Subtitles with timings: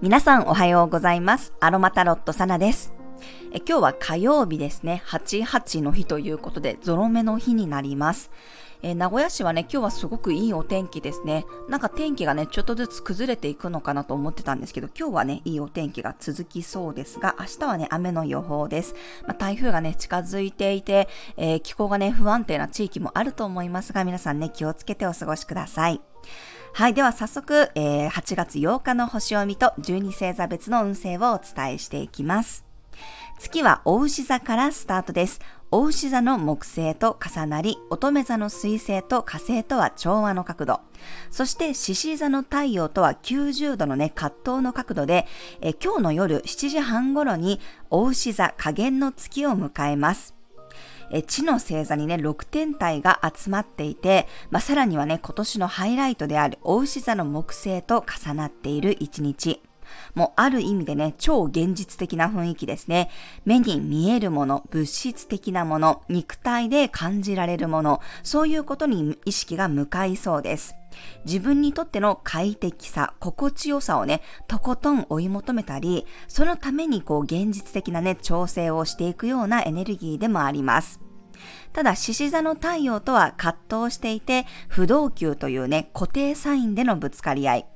[0.00, 1.52] 皆さんおはようございます。
[1.60, 2.94] アロマタロットサナです。
[3.52, 5.02] え今日は火曜日ですね。
[5.04, 8.30] 88の日ということで、ゾロ目の日になります。
[8.82, 11.44] え名古屋市はね、今日はすごくいいお天気ですね。
[11.68, 18.94] なんか天気がね、ちょっとずつ崩れていくのかなと思ってたんですけど、今日はね、いいお天気が続きそうですが、明日はね、雨の予報です。
[19.26, 26.00] まあ、台風がね、近づいていて、えー、気候がね、不安定な地域もあると思いますが、皆さんね、気をつけてお過ごしください。
[26.72, 26.94] はい。
[26.94, 32.64] では早速、えー、8月8日の星読みと12星座別の運勢をお伝えしていきます。
[33.38, 35.40] 月は大牛座からスタートです。
[35.72, 40.80] 大牛座の木星と重なり、乙女座の水星と火星とは調和の角度。
[41.30, 45.28] そして獅子座の太陽とは90度のね、葛藤の角度で、
[45.60, 50.34] え今日の夜7時半頃に大牛座加減の月を迎えます。
[51.12, 59.62] え地の星座にね、6天体が集まっていて、まあ、さらにはね、今年のハイライトである大牛座の木星と重なっている一日。
[60.14, 63.10] もうある意味でね、超現実的な雰囲気ですね。
[63.44, 70.74] 目に見えるもの、物質的なもの、肉体で感じられるもの、そういうことに意識が向かいそうです。
[71.24, 81.00] 自分にとっての快適さ、心地よさをね、とことん追い求めたり、そのためにこう現実的なね、調整をしていくようなエネルギーでもあります。
[81.72, 87.66] ただ、獅子座の太陽とは葛藤していて、不動級というね、固定サインでのぶつかり合い。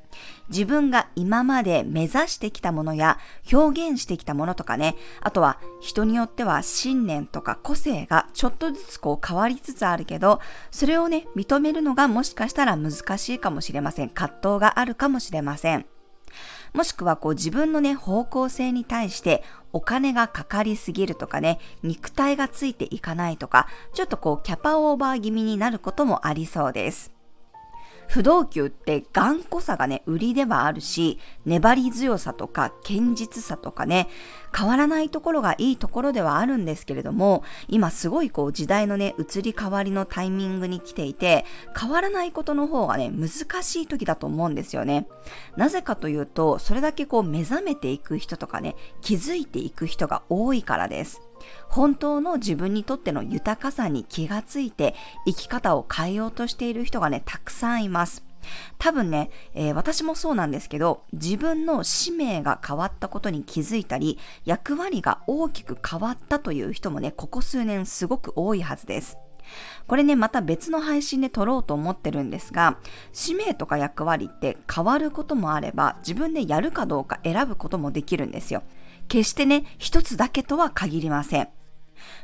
[0.48, 3.19] 自分が今まで目指してきたものや
[3.53, 14.11] 表現してきたものとかね、あとは人によっては信念とか個性がちょっとずつこう変わりつつあるけど、それをね、認めるのがもしかしたら難しいかもしれません。
[14.11, 15.86] 葛藤があるかもしれません。
[16.73, 27.14] もしくはこう自分のね、方向性に対してお金がかかりすぎるとかね、肉体がついていかないとか、ちょっとこうキャパオーバー気味になることもありそうです。
[28.08, 34.08] 不動級って頑固さがね、売りではあるし、粘り強さとか堅実さとかね、
[34.56, 41.45] 変わらないところがいいところではあるんですけれども、今すごいこう時代のね、移り変わりのタイミングに来ていて、
[41.79, 45.08] 変わらないことの方がね、難しい時だと思うんですよね。
[45.56, 51.20] なぜかというと、それだけこう目覚めていく人とかね、気づいていく人が多いからです。
[51.68, 54.94] 本当の自分にとっての豊かさに気がついて
[55.27, 58.24] 生き方を変えようとしている人がね、たくさんいます。
[58.78, 69.18] 多分ね、えー、私もそうなんですけど、自分の使命が変わったことに気づいたり、役割が大きく変わったという人もね、ここ数年すごく多いはずです。
[69.86, 72.78] これね、また別の配信で撮ろうと思ってるんですが、
[73.12, 78.62] 使命とか役割って変わることもあれば、自分でやるかどうか選ぶこともできるんですよ。
[79.09, 81.48] 決してね、一つだけとは限りません。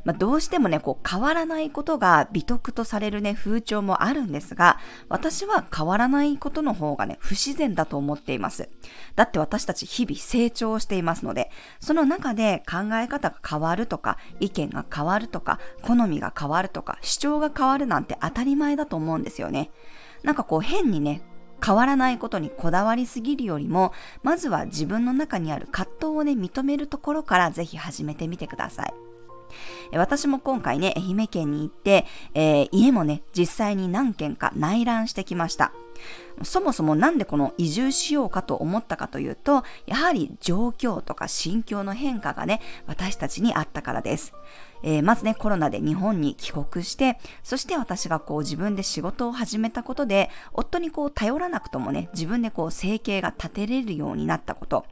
[0.04, 8.68] まあ、どうしてもね、こう変わらないことが美徳とされるね、風潮もあるんですが、私は変わらないことの方がね、不自然だと思っています。
[9.16, 19.70] だって私たち日々成長していますので、その中で考え方が変わるとか、意見が変わるとか、好みが変わるとか、主張が変わるなんて当たり前だと思うんですよね。
[20.22, 21.22] なんかこう変にね、
[21.64, 28.94] 変わらないことにこだわりすぎるよりも、まずは自分の中にある葛藤をね、認めるところからぜひ始めてみてください。
[29.92, 35.72] 私も今回ね、愛媛県に行って、えー、家もね、実際に何軒か内覧してきました。
[36.42, 44.32] そもそもなんでこの移住しようかと思ったかというと、やはり状況とか心境の変化がね、私たちにあったからです。
[44.82, 54.86] えー、まずね、コロナで日本に帰国して、そして私がこう自分で仕事を始めたことで、夫にこう頼らなくともね、自分でこう生計が立てれるようになったこと。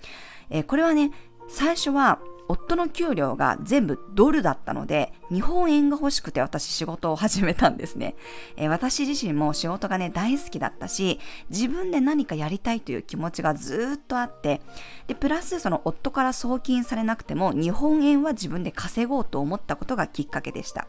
[0.51, 1.11] えー、これはね、
[1.49, 8.17] 最初は夫の給料が全部ドルだったので、日本円が欲しくて私仕事を始めたんですね。
[8.57, 11.21] えー、私自身も仕事がね、大好きだったし、
[11.51, 14.61] 自分で何かやりたいという気持ちがずっとあって、
[15.07, 20.89] で、プラスその夫から送金されなくても、日本円は自分で稼ごうと思ったことがきっかけでした。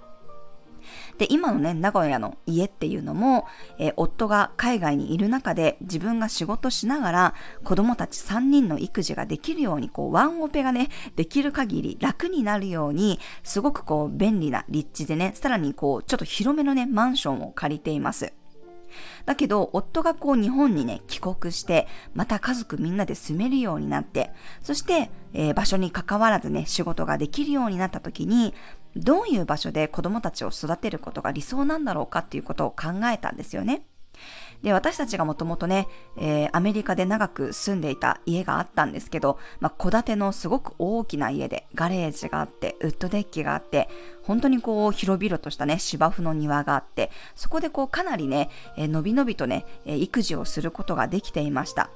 [1.18, 3.46] で、今のね、名古屋の家っていうのも、
[3.78, 7.34] えー、夫が海外にいる中で自分が仕事しながら
[7.64, 18.34] 子供たち3人の育児ができるように、こう、ワンオペがね、できる限り楽になるように、すごくこう、便利な立地でね、さらにこう、ちょっと広めのね、マンションを借りています。
[19.26, 24.32] だけど、夫がこう日本にね、帰国して、また家族みんなで住めるようになって、
[24.62, 28.54] そして、えー、場所に関わらずね、仕事ができるようになった時に、
[28.96, 33.84] どういう場所で子供たちを育てることが理想なんだろうかっていうことを考えたんですよね。
[34.62, 35.88] で、私たちがもともとね、
[36.18, 43.88] えー、アメリカで長く住んでいた家があったんですけど、まあ、戸建てのすごく大きな家で、ガレージがあって、ウッドデッキがあって、
[44.22, 51.90] 本当にこう、広々としたね、芝生の庭があって、そこでこう、かなりね、えー、のびのびとね、えー、育児をすることができていました。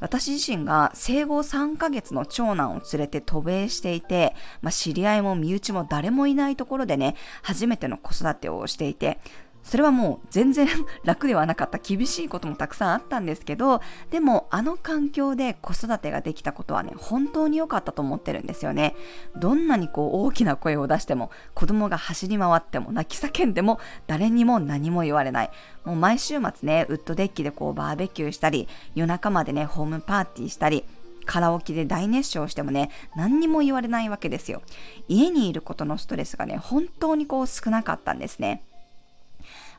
[0.00, 9.18] 私自身が生後3ヶ月の長男を連れて渡米していて、まあ、知り合いも身内も誰もいないところでね、初めての子育てをしていて、
[9.62, 10.68] それはもう全然
[11.04, 13.80] 楽ではなかった厳しいこともたくさんあったんですけど
[14.10, 18.94] でもあの環境で子育てができたことはね本当に良かったと思ってるんですよね
[19.36, 25.50] どんなにこう大きな声を出しても子供が走り回っても泣き叫んでも誰にも何も言われない
[25.84, 30.84] もう毎週末ねウッドデッキでこうバーベキューしたり夜中までねホームパーティーしたり
[31.30, 34.62] カラオケで大熱唱してもね、何にも言われないわけですよ。
[35.06, 38.64] 家にいることのストレスがね、本当にこう少なかったんですね。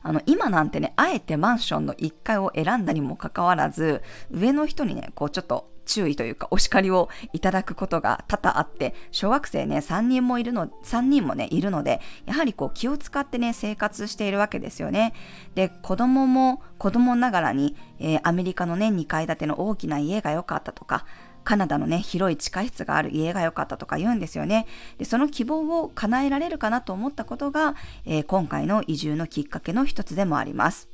[0.02, 15.14] あの、今なんてね、あえてマンションの1階を選んだにもかかわらず、上の人にね、こうちょっと注意というかお叱りをいただくことが多々あって、小学生ね、3人もいるの、3人もね、いるので、やはりこう気を使ってね、生活しているわけですよね。
[15.54, 21.04] で、子供も子供ながらに、えー、アメリカのね、2階建ての大きな家が良かったとか、
[21.44, 24.66] カナダのね、広い地下室がある家が良かったとか言うんですよね。
[24.98, 27.74] で、その希望を叶えられるかなと思ったことが、
[28.04, 30.88] えー、今回の移住のきっかけの一つでもあります。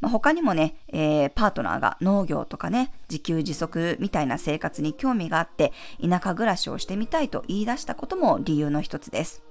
[0.00, 9.42] まあ、他にもね、えー、パートナーが農業とかね、自給自足みたいな生活に興味があって、田舎暮らしをしてみたいと言い出したことも理由の一つです。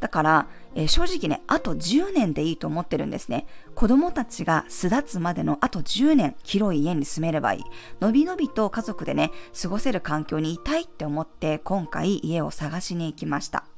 [0.00, 3.46] だから、えー、正直ね、あと10年でいいと思ってるんですね。
[3.74, 7.64] 子供たちが巣立つまでのあと10年、広い家に住めればいい。
[8.00, 9.30] のびのびと家族でね、
[9.60, 13.73] 過ごせる環境にいたいって思って、今回家を探しに行きました。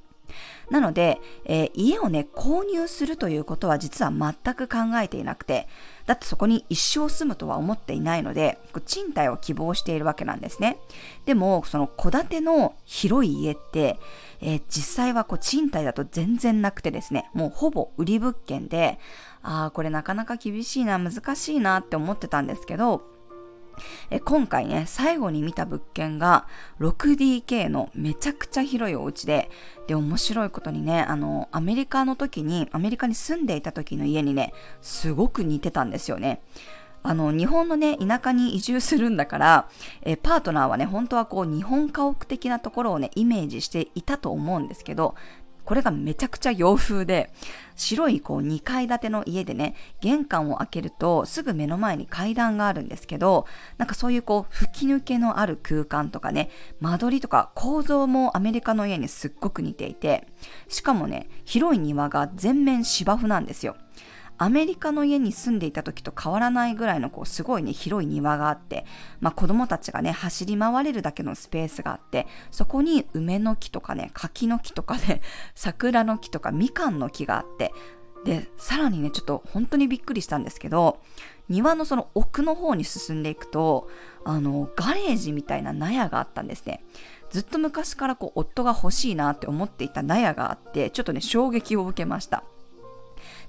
[0.71, 5.69] なので、えー、家をね、購入するということは実は全く考えていなくて、
[6.07, 10.79] だってそこに一生住むとは思っていないので、賃貸を希望しているわけなんですね。
[11.25, 13.99] でも、その戸建ての広い家って、
[14.41, 18.99] えー、実際はこう賃貸だと全然なくてですね、もうほぼ売り物件で、
[19.43, 23.16] ああ、これなかなか厳しいな、難しいなって思ってたんですけど、
[24.11, 26.47] え今回ね、最後に見た物件が
[26.81, 29.51] 6DK のめちゃくちゃ広いお家で、
[29.87, 36.43] で、面白いことにね、あの、アメリカの時に、アメリカに住んでいた時の家にね、すごく似てたんですよね。
[37.03, 39.69] あの、日本のね、田舎に移住するんだから、
[40.03, 45.15] えパートナーはね、本当はこう、日本家屋的なところをね、イメージしていたと思うんですけど、
[45.67, 47.31] これがめちゃくちゃ洋風で、
[47.75, 53.47] 白いこう2階建ての家でね、玄関を開けるとすぐ目の前に階段があるんですけど、
[53.77, 60.29] なんかそういうこう吹き抜けのある空間とかね、間取りとか構造もアメリカの家にすっごく似ていて、
[60.69, 63.77] しかもね、広い庭が全面芝生なんですよ。
[64.39, 68.85] アメリカの家に住んでいた時と変わらないぐらいのこうすごいね広い庭があって、
[69.21, 75.21] まあ、子供たちがね走り回れるだけのスペースがあってそこに梅の木とかね柿の木とかね
[75.55, 77.73] 桜の木とかみかんの木があって
[78.25, 81.01] でさらにねちょっと本当にびっくりしたんですけど
[81.49, 83.89] 庭のその奥の方に進んでいくと
[84.25, 86.85] あのガレージみたいな納屋があったんですね。
[87.31, 92.45] ずっと昔からこう夫が欲しいなって思っていた納屋があってちょっとね衝撃を受けました。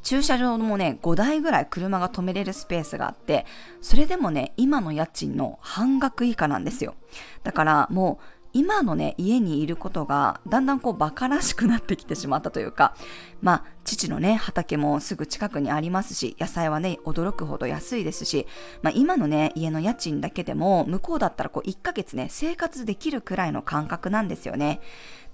[0.04, 3.46] 駐車場もね、5台ぐらい車が止めれるスペースがあって、
[3.82, 6.96] それでもね、今の家賃の半額以下なんですよ。
[7.44, 12.96] だからもう、今のね、家にいることが、だんだんこう、馬鹿らしくなってきてしまったというか、
[13.42, 18.48] まあ、父のね、畑もすぐ近くにありますし、野菜はね、驚くほど安いですし、
[18.82, 24.82] まあ、今のね、家の家賃だけでも、向こうだったらこう、1ヶ月ね、生活できるくらいの感覚なんですよね。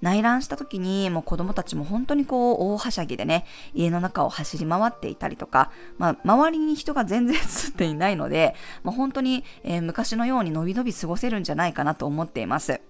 [0.02, 12.82] 内覧した時に、もう子供たちも本当にこう、大はしゃぎでね、家の中を走り回っていたりとか、まあ、周りに人が全然住んでいないので、まあ、本当に、えー、昔のようにのびのび過ごせるんじゃないかなと思っています。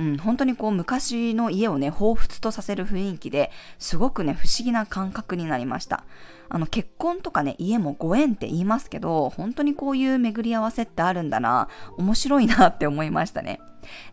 [0.00, 6.04] うん、本当にこう昔の家をね、彷彿とさせる雰囲気ですごくね、不思議な感覚になりました。
[6.48, 13.60] あの結婚とかね、家もご縁って言いますけど、本当にこういう巡り合わせってあるんだな、面白いなって思いましたね。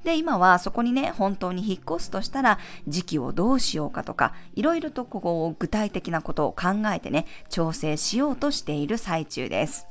[0.04, 9.88] で、今はそこにね、本当に引っ越すとしたら、時期をどうしようかとか、いろいろとこう具体的なことを考えてね、調整しようとしている最中です。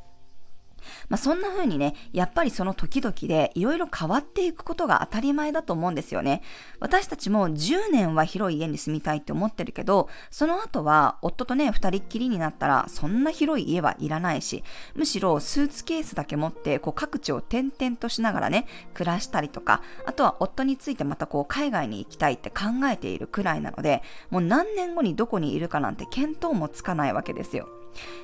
[1.08, 6.42] まあ、そんな風にね、やっぱりその時々でいろいろ変わっていくことが当たり前だと思うんですよね。
[6.80, 14.64] 私たちも10年は広い家に住みたいって思ってるけど、その後は夫とね、二人っきりになったらそんな広い家はいらないし、
[14.94, 27.68] むしろスーツケースだけ持ってこう各地を転々としながらね、暮らしたりとか、あとは夫についてまたこう海外に行きたいって考えているくらいなので、もう何年後にどこにいるかなんて見当もつかないわけですよ。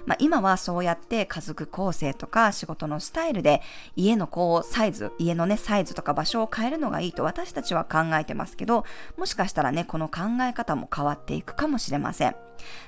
[0.07, 3.63] まあ、今はそうやって家族構成とか仕事のスタイルで
[3.97, 8.85] 家のこうサイズ、家のねサイズとか場所を変えるのがいいと私たちは考えてますけど、
[9.17, 12.37] もしかしたらね、この考え方も変わっていくかもしれません。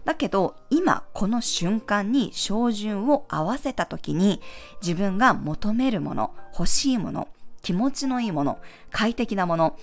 [0.05, 4.41] だけど、今この瞬間に照準を合わせた時に
[4.83, 7.29] 自分が求めるもの、欲しいもの、
[7.63, 8.59] 気持ちのいいもの、
[8.91, 9.77] 快適なもの、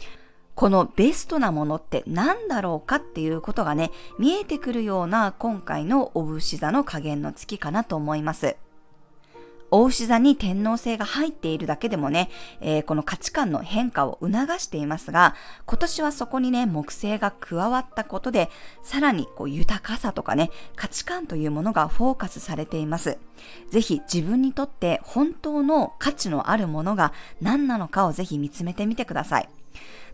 [0.55, 8.57] このベストなものって何だろうかっていうことがね、見えてくるような今回のお牛座の加減の月かなと思います。
[9.73, 12.29] お牛座に天皇星が入っているだけでもね、
[12.59, 15.33] えー、この価値観の変化を促していますが、
[15.65, 18.49] 今年はそこにね、木星が加わったことで、
[18.83, 23.17] さらにこう豊かさとかね、価値観というものがフォーカスされています。
[23.69, 29.49] ぜひ自分にとって本当の価値のあるものが何なのかをぜひ見つめてみてください。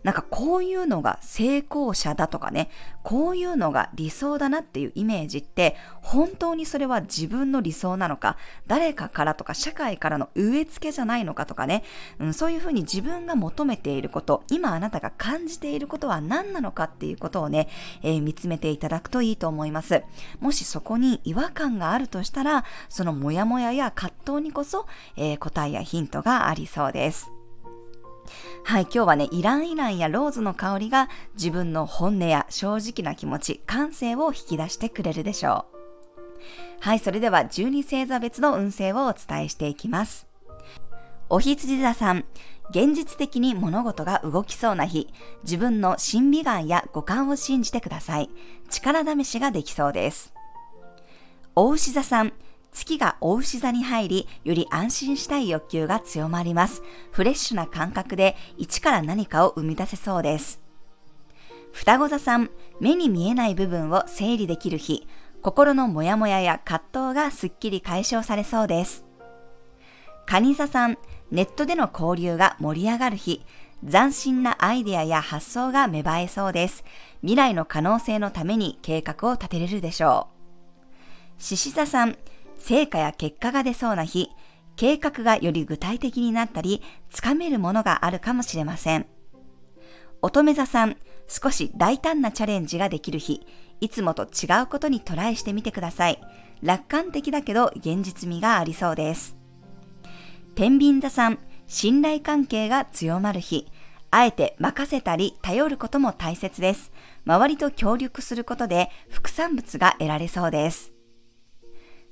[0.02, 2.70] なんかこういうのが成功者だとかね、
[3.02, 8.36] こういうのが理想だなっていうイメージって、本当にそれは自分の理想なのか、
[8.66, 11.84] 誰かからとか社会からの植え付けじゃないのかとかね、
[12.18, 17.68] うん、そういうふうに自分が求めていること、今あなたが感じていることは何なのかっていうことをね、
[18.02, 20.02] えー、見つめていただくといいと思います。
[20.40, 24.86] もしそこに違和感があるとしたら、そのモヤモヤや葛藤にこそ、
[25.16, 27.37] えー、答えやヒントがありそうです。
[28.64, 35.78] はい、今日はね、イランイランやローズの香りが自分の本音や正直な気持ち、感性を引き出してくれるでしょう。
[36.80, 40.26] はい、それでは12星座別の運勢をお伝えしていきます。
[41.30, 42.24] お羊座さん、
[42.70, 45.08] 現実的に物事が動きそうな日、
[45.42, 48.30] 自分の審美眼や五感を信じてください。
[48.68, 50.32] 力試しができそうです。
[51.54, 52.32] お牛座さん、
[52.72, 56.82] 月が大牛座に入り、より安心したい欲求が強まります。
[57.10, 60.60] フレッシュな感覚で一から何かを生み出せそうです。
[61.72, 65.06] 双子座さん、目に見えない部分を整理できる日、
[65.42, 69.04] 心のモヤモヤや葛藤がすっきり解消されそうです。
[70.26, 70.98] 蟹座さん、
[71.30, 73.44] ネットでの交流が盛り上がる日、
[73.88, 76.84] 斬新なアイデアや発想が芽生えそうです。
[77.20, 80.28] 未来の可能性のために計画を立てれるでしょ
[81.38, 81.42] う。
[81.42, 82.16] 獅子座さん、
[82.58, 84.30] 成果や結果が出そうな日、
[84.76, 89.06] 計画がより具体的になったり、つかめるものがあるかもしれません。
[90.22, 90.96] 乙女座さん、
[91.28, 93.46] 少し大胆なチャレンジができる日、
[93.80, 96.20] いつもと違うことにトライしてみてください。
[96.62, 99.36] 楽観的だけど現実味がありそうです。
[100.54, 101.38] 天秤座さん、
[101.68, 103.70] 信頼関係が強まる日、
[104.10, 106.92] あえて任せたり頼ることも大切です。
[107.26, 110.97] 周りと協力することで副産物が得られそうです。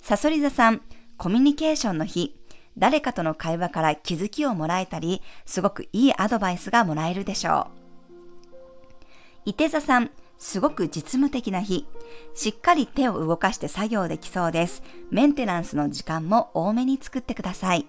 [0.07, 0.83] サソリ座さん、
[1.17, 2.39] コミュニケーションの日、
[2.79, 7.67] 誰かとの会話から気づきをもらえたり、すごくいいアドバイスがもらえるでしょ
[9.45, 9.47] う。
[9.47, 11.89] 伊手座さん、すごく実務的な日。
[12.37, 14.85] しっかり手を動かして作業できそうです。
[15.11, 17.85] メンテナンスの時間も多めに作ってください。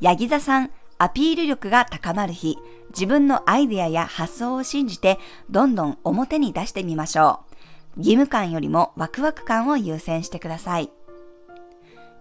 [0.00, 2.56] ヤギ座さん、アピール力が高まる日。
[2.90, 5.18] 自分のアイデアや発想を信じて、
[5.50, 7.47] どんどん表に出してみましょう。
[7.98, 10.90] 義務感よりもワクワク感を優先してください。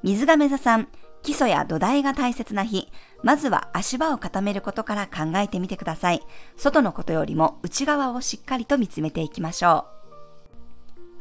[0.03, 0.87] 水亀座さん、
[1.23, 2.91] 基礎や土台が大切な日、
[3.23, 6.21] まずは足場を固めることから考えてみてください。
[6.55, 9.85] 外のことよりも内側をしっかりと見つめていきましょ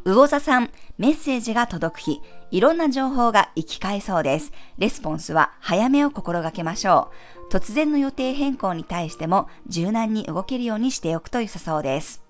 [0.05, 0.11] う。
[0.13, 2.21] 魚座さん、メッセージが届く日、
[2.53, 4.53] いろんな情報が行き交えそうです。
[4.79, 7.11] レスポンスは早めを心がけましょ
[7.51, 7.53] う。
[7.53, 12.25] 突然の予定変更に対しても柔軟に動けるようにしておくと良さそうです。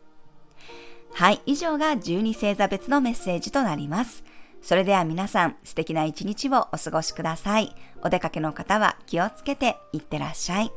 [1.16, 4.22] はい、以上が12星座別のメッセージとなります。
[4.60, 7.74] それでは皆さん、素敵な一日をお過ごしください。
[8.02, 10.70] お出かけの方は気をつけていってらっしゃい。